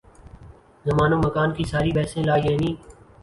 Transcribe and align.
زمان 0.85 1.13
و 1.13 1.17
مکان 1.25 1.49
کی 1.55 1.63
ساری 1.71 1.91
بحثیں 1.91 2.23
لا 2.23 2.35
یعنی۔ 2.45 2.71